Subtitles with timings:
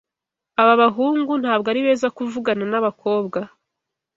[0.61, 3.39] Aba bahungu ntabwo ari beza kuvugana nabakobwa